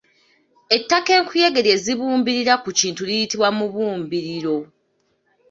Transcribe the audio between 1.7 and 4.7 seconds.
zibumbirira ku kintu liyitibwa mubumbiriro.